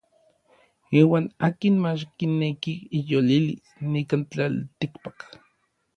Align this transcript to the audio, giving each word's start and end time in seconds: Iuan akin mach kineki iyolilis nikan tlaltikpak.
Iuan 0.99 1.25
akin 1.47 1.75
mach 1.83 2.01
kineki 2.17 2.73
iyolilis 2.97 3.63
nikan 3.91 4.21
tlaltikpak. 4.29 5.19